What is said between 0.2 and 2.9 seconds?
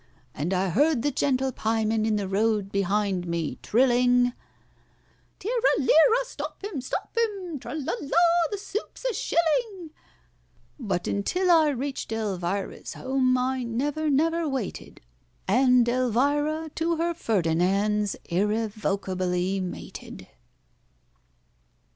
And I heard the gentle pieman in the road